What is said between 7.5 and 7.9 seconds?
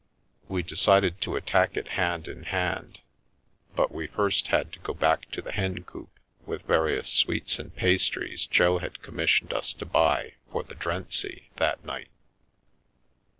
and